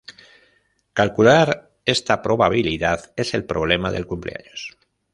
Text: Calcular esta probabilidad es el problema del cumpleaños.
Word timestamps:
Calcular 0.93 1.69
esta 1.85 2.23
probabilidad 2.23 3.13
es 3.15 3.35
el 3.35 3.45
problema 3.45 3.91
del 3.91 4.07
cumpleaños. 4.07 4.75